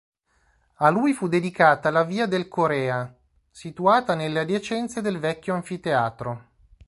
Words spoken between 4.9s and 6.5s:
del vecchio anfiteatro.